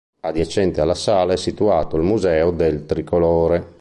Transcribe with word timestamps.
Adiacente 0.21 0.81
alla 0.81 0.95
sala 0.95 1.33
è 1.33 1.37
situato 1.37 1.95
il 1.95 2.01
Museo 2.01 2.49
del 2.49 2.87
tricolore. 2.87 3.69